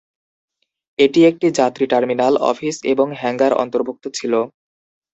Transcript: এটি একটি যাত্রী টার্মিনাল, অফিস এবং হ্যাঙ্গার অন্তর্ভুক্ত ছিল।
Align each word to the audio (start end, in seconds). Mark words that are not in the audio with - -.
এটি 0.99 1.19
একটি 1.25 1.47
যাত্রী 1.59 1.85
টার্মিনাল, 1.91 2.33
অফিস 2.51 2.75
এবং 2.91 3.07
হ্যাঙ্গার 3.19 3.53
অন্তর্ভুক্ত 3.63 4.03
ছিল। 4.17 4.33